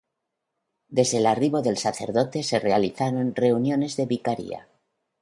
Desde 0.89 1.19
el 1.19 1.27
arribo 1.27 1.61
del 1.61 1.77
sacerdote 1.77 2.41
se 2.41 2.57
realizaron 2.59 3.35
reuniones 3.35 3.97
de 3.97 4.07
Vicaría. 4.07 4.67